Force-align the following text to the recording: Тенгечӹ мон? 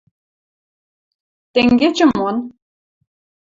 Тенгечӹ 1.53 2.05
мон? 2.17 2.35